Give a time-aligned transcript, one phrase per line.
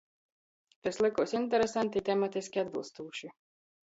[0.85, 3.31] Tys lykuos interesanti un tematiski atbylstūši.